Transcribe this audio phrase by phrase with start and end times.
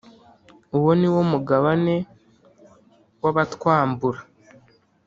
[0.77, 1.95] Uwo ni wo mugabane
[3.23, 4.19] w’abatwambura,